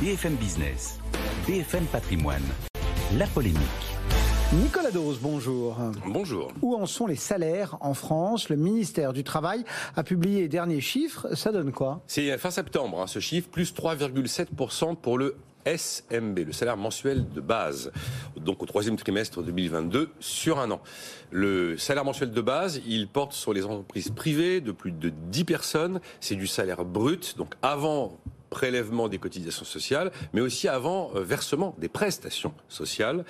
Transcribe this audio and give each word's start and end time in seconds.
BFM 0.00 0.34
Business, 0.34 0.98
BFM 1.46 1.84
Patrimoine, 1.86 2.42
la 3.16 3.26
polémique. 3.28 3.60
Nicolas 4.52 4.90
Dose, 4.90 5.18
bonjour. 5.20 5.76
Bonjour. 6.06 6.52
Où 6.62 6.74
en 6.74 6.86
sont 6.86 7.06
les 7.06 7.16
salaires 7.16 7.76
en 7.80 7.94
France? 7.94 8.48
Le 8.48 8.56
ministère 8.56 9.12
du 9.12 9.24
Travail 9.24 9.64
a 9.96 10.02
publié 10.02 10.42
les 10.42 10.48
derniers 10.48 10.80
chiffres. 10.80 11.34
Ça 11.34 11.52
donne 11.52 11.70
quoi? 11.72 12.02
C'est 12.06 12.36
fin 12.38 12.50
septembre, 12.50 13.00
hein, 13.00 13.06
ce 13.06 13.20
chiffre, 13.20 13.48
plus 13.48 13.72
3,7% 13.72 14.96
pour 14.96 15.16
le 15.16 15.36
SMB, 15.64 16.40
le 16.40 16.52
salaire 16.52 16.76
mensuel 16.76 17.26
de 17.32 17.40
base, 17.40 17.90
donc 18.36 18.62
au 18.62 18.66
troisième 18.66 18.96
trimestre 18.96 19.42
2022 19.42 20.10
sur 20.20 20.58
un 20.58 20.70
an. 20.70 20.80
Le 21.30 21.78
salaire 21.78 22.04
mensuel 22.04 22.32
de 22.32 22.40
base, 22.42 22.82
il 22.86 23.08
porte 23.08 23.32
sur 23.32 23.54
les 23.54 23.64
entreprises 23.64 24.10
privées 24.10 24.60
de 24.60 24.72
plus 24.72 24.92
de 24.92 25.08
10 25.08 25.44
personnes. 25.44 26.00
C'est 26.20 26.34
du 26.36 26.46
salaire 26.46 26.84
brut, 26.84 27.36
donc 27.38 27.54
avant 27.62 28.18
prélèvement 28.54 29.08
des 29.08 29.18
cotisations 29.18 29.64
sociales, 29.64 30.12
mais 30.32 30.40
aussi 30.40 30.68
avant 30.68 31.10
euh, 31.14 31.20
versement 31.20 31.74
des 31.78 31.88
prestations 31.88 32.54
sociales. 32.68 33.24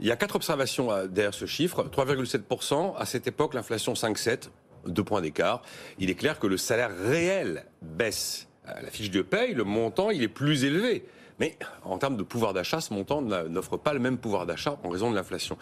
Il 0.00 0.06
y 0.06 0.12
a 0.12 0.16
quatre 0.16 0.36
observations 0.36 0.92
euh, 0.92 1.06
derrière 1.06 1.34
ce 1.34 1.46
chiffre. 1.46 1.88
3,7%. 1.90 2.94
À 2.96 3.06
cette 3.06 3.26
époque, 3.26 3.54
l'inflation 3.54 3.94
5,7, 3.94 4.50
deux 4.86 5.02
points 5.02 5.22
d'écart. 5.22 5.62
Il 5.98 6.10
est 6.10 6.14
clair 6.14 6.38
que 6.38 6.46
le 6.46 6.58
salaire 6.58 6.90
réel 6.94 7.64
baisse. 7.80 8.48
la 8.66 8.90
fiche 8.90 9.10
de 9.10 9.22
paye, 9.22 9.54
le 9.54 9.64
montant, 9.64 10.10
il 10.10 10.22
est 10.22 10.28
plus 10.28 10.64
élevé. 10.64 11.06
Mais 11.38 11.58
en 11.84 11.98
termes 11.98 12.16
de 12.16 12.22
pouvoir 12.22 12.54
d'achat, 12.54 12.80
ce 12.80 12.94
montant 12.94 13.20
n'offre 13.20 13.76
pas 13.76 13.92
le 13.92 13.98
même 13.98 14.16
pouvoir 14.16 14.46
d'achat 14.46 14.78
en 14.82 14.88
raison 14.88 15.10
de 15.10 15.16
l'inflation. 15.16 15.58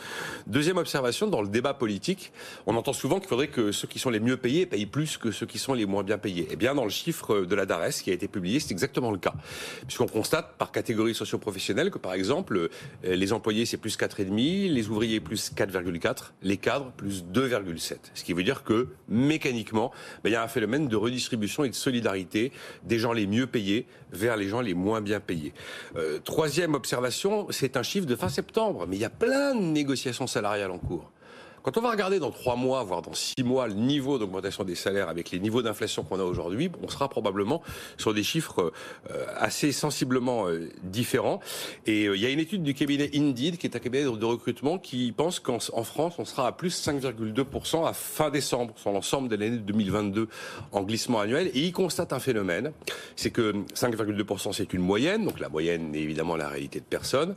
Deuxième 0.46 0.76
observation, 0.76 1.26
dans 1.26 1.42
le 1.42 1.48
débat 1.48 1.74
politique, 1.74 2.32
on 2.66 2.76
entend 2.76 2.92
souvent 2.92 3.18
qu'il 3.18 3.28
faudrait 3.28 3.48
que 3.48 3.72
ceux 3.72 3.88
qui 3.88 3.98
sont 3.98 4.10
les 4.10 4.20
mieux 4.20 4.36
payés 4.36 4.66
payent 4.66 4.86
plus 4.86 5.16
que 5.16 5.30
ceux 5.30 5.46
qui 5.46 5.58
sont 5.58 5.74
les 5.74 5.86
moins 5.86 6.02
bien 6.02 6.18
payés. 6.18 6.46
Eh 6.50 6.56
bien, 6.56 6.74
dans 6.74 6.84
le 6.84 6.90
chiffre 6.90 7.40
de 7.40 7.54
la 7.54 7.66
DARES 7.66 8.02
qui 8.02 8.10
a 8.10 8.12
été 8.12 8.28
publié, 8.28 8.60
c'est 8.60 8.70
exactement 8.70 9.10
le 9.10 9.18
cas. 9.18 9.34
Puisqu'on 9.86 10.06
constate 10.06 10.56
par 10.58 10.70
catégorie 10.70 11.14
socio-professionnelle 11.14 11.90
que, 11.90 11.98
par 11.98 12.14
exemple, 12.14 12.68
les 13.02 13.32
employés, 13.32 13.66
c'est 13.66 13.76
plus 13.76 13.98
4,5, 13.98 14.70
les 14.70 14.88
ouvriers, 14.88 15.20
plus 15.20 15.52
4,4, 15.52 16.32
les 16.42 16.56
cadres, 16.56 16.92
plus 16.96 17.24
2,7. 17.24 17.96
Ce 18.14 18.22
qui 18.22 18.32
veut 18.32 18.44
dire 18.44 18.62
que, 18.62 18.88
mécaniquement, 19.08 19.90
ben, 20.22 20.30
il 20.30 20.32
y 20.32 20.36
a 20.36 20.42
un 20.42 20.48
phénomène 20.48 20.88
de 20.88 20.96
redistribution 20.96 21.64
et 21.64 21.68
de 21.68 21.74
solidarité 21.74 22.52
des 22.84 22.98
gens 22.98 23.12
les 23.12 23.26
mieux 23.26 23.46
payés 23.46 23.86
vers 24.12 24.36
les 24.36 24.48
gens 24.48 24.60
les 24.60 24.74
moins 24.74 25.00
bien 25.00 25.18
payés. 25.18 25.52
Euh, 25.96 26.18
troisième 26.24 26.74
observation, 26.74 27.46
c'est 27.50 27.76
un 27.76 27.82
chiffre 27.82 28.06
de 28.06 28.16
fin 28.16 28.28
septembre, 28.28 28.86
mais 28.88 28.96
il 28.96 29.00
y 29.00 29.04
a 29.04 29.10
plein 29.10 29.54
de 29.54 29.60
négociations 29.60 30.26
salariales 30.26 30.70
en 30.70 30.78
cours. 30.78 31.10
Quand 31.64 31.78
on 31.78 31.80
va 31.80 31.90
regarder 31.90 32.18
dans 32.18 32.30
trois 32.30 32.56
mois, 32.56 32.84
voire 32.84 33.00
dans 33.00 33.14
six 33.14 33.42
mois, 33.42 33.68
le 33.68 33.72
niveau 33.72 34.18
d'augmentation 34.18 34.64
des 34.64 34.74
salaires 34.74 35.08
avec 35.08 35.30
les 35.30 35.40
niveaux 35.40 35.62
d'inflation 35.62 36.02
qu'on 36.02 36.20
a 36.20 36.22
aujourd'hui, 36.22 36.70
on 36.82 36.88
sera 36.88 37.08
probablement 37.08 37.62
sur 37.96 38.12
des 38.12 38.22
chiffres 38.22 38.70
euh, 39.10 39.24
assez 39.34 39.72
sensiblement 39.72 40.46
euh, 40.46 40.68
différents. 40.82 41.40
Et 41.86 42.04
euh, 42.06 42.16
il 42.16 42.22
y 42.22 42.26
a 42.26 42.28
une 42.28 42.38
étude 42.38 42.62
du 42.62 42.74
cabinet 42.74 43.08
Indeed, 43.14 43.56
qui 43.56 43.66
est 43.66 43.74
un 43.74 43.78
cabinet 43.78 44.04
de 44.04 44.24
recrutement, 44.26 44.76
qui 44.76 45.10
pense 45.12 45.40
qu'en 45.40 45.58
France, 45.58 46.16
on 46.18 46.26
sera 46.26 46.48
à 46.48 46.52
plus 46.52 46.86
5,2% 46.86 47.88
à 47.88 47.94
fin 47.94 48.28
décembre 48.28 48.74
sur 48.76 48.92
l'ensemble 48.92 49.30
de 49.30 49.36
l'année 49.36 49.56
2022 49.56 50.28
en 50.70 50.82
glissement 50.82 51.20
annuel. 51.20 51.50
Et 51.54 51.60
il 51.60 51.72
constate 51.72 52.12
un 52.12 52.20
phénomène, 52.20 52.72
c'est 53.16 53.30
que 53.30 53.54
5,2% 53.74 54.52
c'est 54.52 54.74
une 54.74 54.82
moyenne, 54.82 55.24
donc 55.24 55.40
la 55.40 55.48
moyenne 55.48 55.94
est 55.94 56.00
évidemment 56.00 56.36
la 56.36 56.50
réalité 56.50 56.80
de 56.80 56.84
personne. 56.84 57.34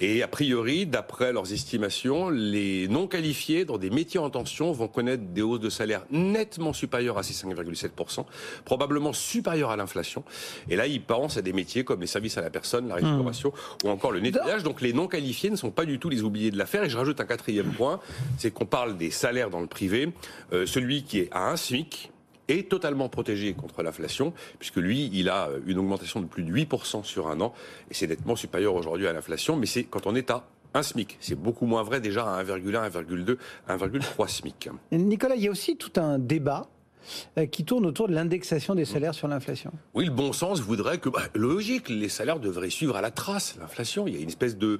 Et 0.00 0.22
a 0.22 0.28
priori, 0.28 0.84
d'après 0.84 1.32
leurs 1.32 1.50
estimations, 1.54 2.28
les 2.28 2.86
non 2.86 3.06
qualifiés 3.06 3.64
dans 3.70 3.78
des 3.78 3.90
métiers 3.90 4.20
en 4.20 4.30
tension 4.30 4.72
vont 4.72 4.88
connaître 4.88 5.22
des 5.22 5.42
hausses 5.42 5.60
de 5.60 5.70
salaire 5.70 6.02
nettement 6.10 6.72
supérieures 6.72 7.18
à 7.18 7.22
ces 7.22 7.34
5,7%, 7.34 8.24
probablement 8.64 9.12
supérieures 9.12 9.70
à 9.70 9.76
l'inflation. 9.76 10.24
Et 10.68 10.76
là, 10.76 10.86
ils 10.86 11.00
pensent 11.00 11.36
à 11.36 11.42
des 11.42 11.52
métiers 11.52 11.84
comme 11.84 12.00
les 12.00 12.06
services 12.06 12.36
à 12.36 12.40
la 12.40 12.50
personne, 12.50 12.88
la 12.88 12.96
restauration 12.96 13.52
ou 13.84 13.88
encore 13.88 14.12
le 14.12 14.20
nettoyage. 14.20 14.62
Donc 14.62 14.80
les 14.80 14.92
non 14.92 15.06
qualifiés 15.06 15.50
ne 15.50 15.56
sont 15.56 15.70
pas 15.70 15.84
du 15.84 15.98
tout 15.98 16.08
les 16.08 16.22
oubliés 16.22 16.50
de 16.50 16.58
l'affaire. 16.58 16.82
Et 16.84 16.90
je 16.90 16.96
rajoute 16.96 17.20
un 17.20 17.26
quatrième 17.26 17.70
point, 17.72 18.00
c'est 18.38 18.50
qu'on 18.50 18.66
parle 18.66 18.96
des 18.96 19.10
salaires 19.10 19.50
dans 19.50 19.60
le 19.60 19.68
privé. 19.68 20.12
Euh, 20.52 20.66
celui 20.66 21.04
qui 21.04 21.20
est 21.20 21.28
à 21.32 21.50
un 21.50 21.56
SMIC, 21.56 22.10
est 22.48 22.68
totalement 22.68 23.08
protégé 23.08 23.52
contre 23.54 23.80
l'inflation, 23.84 24.32
puisque 24.58 24.78
lui, 24.78 25.08
il 25.12 25.28
a 25.28 25.50
une 25.66 25.78
augmentation 25.78 26.20
de 26.20 26.26
plus 26.26 26.42
de 26.42 26.52
8% 26.52 27.04
sur 27.04 27.28
un 27.28 27.40
an, 27.40 27.54
et 27.88 27.94
c'est 27.94 28.08
nettement 28.08 28.34
supérieur 28.34 28.74
aujourd'hui 28.74 29.06
à 29.06 29.12
l'inflation, 29.12 29.54
mais 29.54 29.66
c'est 29.66 29.84
quand 29.84 30.08
on 30.08 30.16
est 30.16 30.32
à 30.32 30.48
un 30.74 30.82
SMIC. 30.82 31.18
C'est 31.20 31.34
beaucoup 31.34 31.66
moins 31.66 31.82
vrai 31.82 32.00
déjà 32.00 32.24
à 32.24 32.42
1,1, 32.42 32.90
1,2, 32.90 33.36
1,3 33.68 34.28
SMIC. 34.28 34.70
Nicolas, 34.92 35.34
il 35.34 35.42
y 35.42 35.48
a 35.48 35.50
aussi 35.50 35.76
tout 35.76 36.00
un 36.00 36.18
débat 36.18 36.68
qui 37.50 37.64
tourne 37.64 37.86
autour 37.86 38.08
de 38.08 38.14
l'indexation 38.14 38.74
des 38.74 38.84
salaires 38.84 39.14
sur 39.14 39.28
l'inflation. 39.28 39.72
Oui, 39.94 40.04
le 40.06 40.10
bon 40.10 40.32
sens 40.32 40.60
voudrait 40.60 40.98
que, 40.98 41.08
bah, 41.08 41.22
logique, 41.34 41.88
les 41.88 42.08
salaires 42.08 42.40
devraient 42.40 42.70
suivre 42.70 42.96
à 42.96 43.00
la 43.00 43.10
trace 43.10 43.56
l'inflation. 43.60 44.06
Il 44.06 44.14
y 44.14 44.18
a 44.18 44.20
une 44.20 44.28
espèce 44.28 44.56
de 44.56 44.78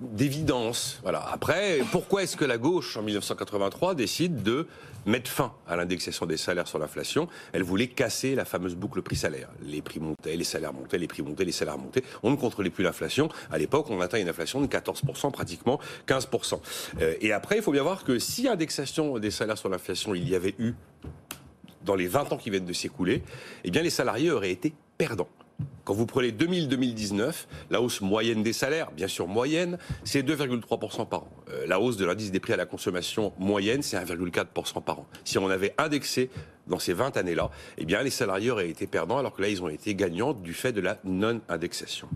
d'évidence. 0.00 1.00
Voilà. 1.02 1.24
Après, 1.32 1.80
pourquoi 1.90 2.22
est-ce 2.22 2.36
que 2.36 2.44
la 2.44 2.58
gauche 2.58 2.96
en 2.96 3.02
1983 3.02 3.94
décide 3.94 4.42
de 4.42 4.66
mettre 5.06 5.30
fin 5.30 5.52
à 5.66 5.76
l'indexation 5.76 6.26
des 6.26 6.36
salaires 6.36 6.68
sur 6.68 6.78
l'inflation? 6.78 7.28
Elle 7.52 7.62
voulait 7.62 7.88
casser 7.88 8.34
la 8.34 8.44
fameuse 8.44 8.74
boucle 8.74 9.02
prix-salaire. 9.02 9.48
Les 9.62 9.82
prix 9.82 10.00
montaient, 10.00 10.36
les 10.36 10.44
salaires 10.44 10.72
montaient, 10.72 10.98
les 10.98 11.08
prix 11.08 11.22
montaient, 11.22 11.44
les 11.44 11.52
salaires 11.52 11.78
montaient. 11.78 12.04
On 12.22 12.30
ne 12.30 12.36
contrôlait 12.36 12.70
plus 12.70 12.84
l'inflation. 12.84 13.28
À 13.50 13.58
l'époque, 13.58 13.86
on 13.90 14.00
atteint 14.00 14.18
une 14.18 14.28
inflation 14.28 14.60
de 14.60 14.66
14%, 14.66 15.30
pratiquement 15.30 15.80
15%. 16.06 16.60
Euh, 17.00 17.14
et 17.20 17.32
après, 17.32 17.56
il 17.56 17.62
faut 17.62 17.72
bien 17.72 17.82
voir 17.82 18.04
que 18.04 18.18
si 18.18 18.48
indexation 18.48 19.18
des 19.18 19.30
salaires 19.30 19.58
sur 19.58 19.68
l'inflation 19.68 20.14
il 20.14 20.28
y 20.28 20.34
avait 20.34 20.54
eu 20.58 20.74
dans 21.84 21.94
les 21.94 22.06
20 22.06 22.32
ans 22.32 22.36
qui 22.36 22.50
viennent 22.50 22.64
de 22.64 22.72
s'écouler, 22.72 23.22
eh 23.64 23.70
bien 23.70 23.82
les 23.82 23.90
salariés 23.90 24.30
auraient 24.30 24.50
été 24.50 24.72
perdants. 24.98 25.28
Quand 25.84 25.94
vous 25.94 26.06
prenez 26.06 26.30
2000-2019, 26.30 27.46
la 27.70 27.80
hausse 27.80 28.00
moyenne 28.00 28.42
des 28.42 28.52
salaires, 28.52 28.90
bien 28.92 29.08
sûr 29.08 29.26
moyenne, 29.26 29.78
c'est 30.04 30.22
2,3% 30.22 31.08
par 31.08 31.24
an. 31.24 31.28
Euh, 31.50 31.66
la 31.66 31.80
hausse 31.80 31.96
de 31.96 32.04
l'indice 32.04 32.30
des 32.30 32.40
prix 32.40 32.52
à 32.52 32.56
la 32.56 32.66
consommation 32.66 33.32
moyenne, 33.38 33.82
c'est 33.82 33.96
1,4% 33.96 34.82
par 34.82 35.00
an. 35.00 35.06
Si 35.24 35.38
on 35.38 35.48
avait 35.48 35.74
indexé 35.78 36.30
dans 36.68 36.78
ces 36.78 36.92
20 36.92 37.16
années-là, 37.16 37.50
eh 37.78 37.84
bien 37.84 38.02
les 38.02 38.10
salariés 38.10 38.50
auraient 38.50 38.70
été 38.70 38.86
perdants, 38.86 39.18
alors 39.18 39.32
que 39.32 39.42
là, 39.42 39.48
ils 39.48 39.62
ont 39.62 39.68
été 39.68 39.94
gagnants 39.94 40.34
du 40.34 40.54
fait 40.54 40.72
de 40.72 40.80
la 40.80 40.98
non-indexation. 41.04 42.08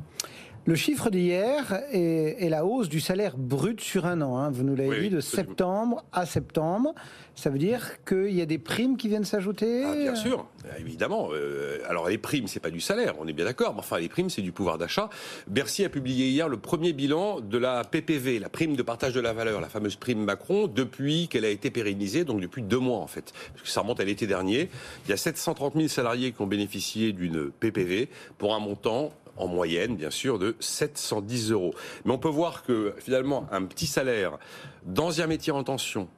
Le 0.66 0.75
chiffre 0.75 1.10
d'hier 1.10 1.81
est, 1.93 2.49
la 2.49 2.65
hausse 2.65 2.88
du 2.88 2.99
salaire 2.99 3.37
brut 3.37 3.81
sur 3.81 4.04
un 4.04 4.21
an. 4.21 4.37
Hein. 4.37 4.50
Vous 4.50 4.65
nous 4.65 4.75
l'avez 4.75 5.03
dit, 5.03 5.10
de 5.10 5.21
septembre 5.21 6.04
à 6.12 6.27
septembre. 6.27 6.93
Ça 7.37 7.50
veut 7.50 7.59
dire 7.59 8.03
qu'il 8.04 8.32
y 8.32 8.41
a 8.41 8.47
des 8.47 8.59
primes 8.59 8.97
qui 8.97 9.06
viennent 9.06 9.25
s'ajouter? 9.25 9.84
Ah, 9.84 9.94
Bien 9.94 10.16
sûr, 10.16 10.44
évidemment. 10.81 11.28
Euh, 11.32 11.78
alors 11.88 12.09
les 12.09 12.19
primes, 12.19 12.49
c'est 12.49 12.59
pas 12.59 12.71
du 12.71 12.81
salaire, 12.81 13.15
on 13.21 13.28
est 13.28 13.32
bien 13.32 13.44
d'accord. 13.44 13.75
Mais 13.75 13.78
enfin, 13.78 14.00
les 14.00 14.09
primes, 14.09 14.28
c'est 14.28 14.43
du 14.43 14.50
pouvoir 14.50 14.77
d'achat. 14.77 15.09
Bercy 15.47 15.84
a 15.84 15.88
publié 15.88 16.31
hier 16.31 16.49
le 16.49 16.56
premier 16.56 16.93
bilan 16.93 17.41
de 17.41 17.59
la 17.59 17.84
PPV, 17.84 18.41
la 18.41 18.48
prime 18.48 18.75
de 18.75 18.83
partage 18.83 19.15
de 19.15 19.21
la 19.21 19.33
valeur, 19.33 19.60
la 19.60 19.69
fameuse 19.69 19.94
prime 19.94 20.25
Macron, 20.25 20.66
depuis 20.66 21.28
qu'elle 21.28 21.44
a 21.44 21.50
été 21.50 21.71
pérennisée, 21.71 22.25
donc 22.25 22.41
depuis 22.41 22.62
deux 22.62 22.81
mois 22.81 22.98
en 22.98 23.06
fait, 23.06 23.33
parce 23.53 23.62
que 23.62 23.69
ça 23.69 23.83
remonte 23.83 24.00
à 24.00 24.04
l'été 24.04 24.27
dernier. 24.27 24.69
Il 25.04 25.10
y 25.10 25.12
a 25.12 25.16
730 25.16 25.75
000 25.77 25.87
salariés 25.87 26.33
qui 26.33 26.43
ont 26.43 26.48
bénéficié 26.48 27.12
d'une 27.12 27.50
PPV 27.53 28.09
pour 28.38 28.53
un 28.53 28.59
montant 28.59 29.12
en 29.36 29.48
moyenne, 29.48 29.97
bien 29.97 30.10
sûr, 30.10 30.38
de 30.38 30.56
710 30.60 31.52
euros. 31.52 31.74
Mais 32.04 32.12
on 32.12 32.19
peut 32.19 32.28
voir 32.28 32.62
que 32.62 32.94
finalement, 32.98 33.47
un 33.50 33.64
petit 33.64 33.86
salaire 33.86 34.38
dans 34.84 35.20
un 35.20 35.26
métier 35.26 35.52
en 35.52 35.64
tension, 35.64 36.08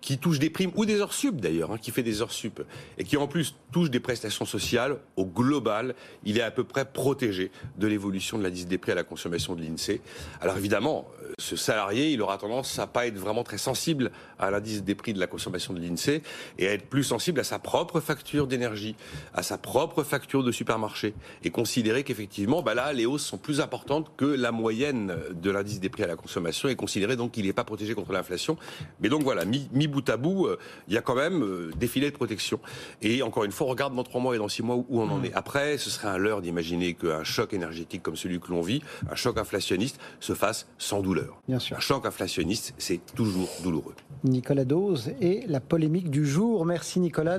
qui 0.00 0.18
touche 0.18 0.38
des 0.38 0.50
primes 0.50 0.70
ou 0.76 0.84
des 0.84 1.00
heures 1.00 1.12
sup 1.12 1.40
d'ailleurs, 1.40 1.72
hein, 1.72 1.78
qui 1.78 1.90
fait 1.90 2.02
des 2.02 2.22
heures 2.22 2.32
sup 2.32 2.62
et 2.98 3.04
qui 3.04 3.16
en 3.16 3.26
plus 3.26 3.56
touche 3.72 3.90
des 3.90 4.00
prestations 4.00 4.44
sociales, 4.44 4.98
au 5.16 5.24
global, 5.24 5.94
il 6.24 6.38
est 6.38 6.42
à 6.42 6.50
peu 6.50 6.64
près 6.64 6.84
protégé 6.84 7.50
de 7.78 7.86
l'évolution 7.86 8.38
de 8.38 8.42
l'indice 8.42 8.66
des 8.66 8.78
prix 8.78 8.92
à 8.92 8.94
la 8.94 9.04
consommation 9.04 9.54
de 9.54 9.62
l'INSEE. 9.62 10.00
Alors 10.40 10.56
évidemment, 10.56 11.08
ce 11.38 11.56
salarié, 11.56 12.10
il 12.10 12.22
aura 12.22 12.38
tendance 12.38 12.78
à 12.78 12.86
pas 12.86 13.06
être 13.06 13.16
vraiment 13.16 13.44
très 13.44 13.58
sensible 13.58 14.10
à 14.38 14.50
l'indice 14.50 14.82
des 14.82 14.94
prix 14.94 15.12
de 15.12 15.20
la 15.20 15.26
consommation 15.26 15.72
de 15.74 15.80
l'INSEE 15.80 16.22
et 16.58 16.68
à 16.68 16.72
être 16.72 16.86
plus 16.86 17.04
sensible 17.04 17.40
à 17.40 17.44
sa 17.44 17.58
propre 17.58 18.00
facture 18.00 18.46
d'énergie, 18.46 18.96
à 19.34 19.42
sa 19.42 19.58
propre 19.58 20.02
facture 20.02 20.42
de 20.42 20.52
supermarché 20.52 21.14
et 21.42 21.50
considérer 21.50 22.04
qu'effectivement, 22.04 22.62
bah 22.62 22.74
là, 22.74 22.92
les 22.92 23.06
hausses 23.06 23.24
sont 23.24 23.38
plus 23.38 23.60
importantes 23.60 24.12
que 24.16 24.24
la 24.24 24.52
moyenne 24.52 25.14
de 25.32 25.50
l'indice 25.50 25.80
des 25.80 25.88
prix 25.88 26.02
à 26.02 26.06
la 26.06 26.16
consommation 26.16 26.68
et 26.68 26.76
considérer 26.76 27.16
donc 27.16 27.32
qu'il 27.32 27.46
n'est 27.46 27.52
pas 27.52 27.64
protégé 27.64 27.94
contre 27.94 28.12
l'inflation. 28.12 28.56
Mais 29.00 29.08
donc 29.08 29.22
voilà, 29.22 29.44
mi, 29.44 29.68
mi 29.72 29.86
bout 29.86 30.08
à 30.08 30.16
bout, 30.16 30.46
euh, 30.46 30.58
il 30.88 30.94
y 30.94 30.98
a 30.98 31.02
quand 31.02 31.14
même 31.14 31.42
euh, 31.42 31.70
des 31.76 31.86
filets 31.86 32.10
de 32.10 32.16
protection. 32.16 32.60
Et 33.02 33.22
encore 33.22 33.44
une 33.44 33.52
fois, 33.52 33.66
on 33.66 33.70
regarde 33.70 33.94
dans 33.94 34.04
trois 34.04 34.20
mois 34.20 34.34
et 34.34 34.38
dans 34.38 34.48
six 34.48 34.62
mois 34.62 34.76
où 34.76 35.00
on 35.00 35.08
en 35.08 35.18
mmh. 35.18 35.24
est. 35.26 35.34
Après, 35.34 35.78
ce 35.78 35.90
serait 35.90 36.08
un 36.08 36.18
leurre 36.18 36.42
d'imaginer 36.42 36.94
qu'un 36.94 37.24
choc 37.24 37.52
énergétique 37.52 38.02
comme 38.02 38.16
celui 38.16 38.40
que 38.40 38.48
l'on 38.50 38.62
vit, 38.62 38.82
un 39.10 39.14
choc 39.14 39.38
inflationniste, 39.38 39.98
se 40.20 40.34
fasse 40.34 40.66
sans 40.78 41.00
douleur. 41.20 41.40
Bien 41.48 41.58
sûr. 41.58 41.76
Un 41.76 41.80
choc 41.80 42.06
inflationniste, 42.06 42.74
c'est 42.78 43.00
toujours 43.14 43.48
douloureux. 43.62 43.94
Nicolas 44.24 44.64
Dose 44.64 45.10
et 45.20 45.44
la 45.46 45.60
polémique 45.60 46.10
du 46.10 46.26
jour. 46.26 46.64
Merci 46.64 47.00
Nicolas. 47.00 47.38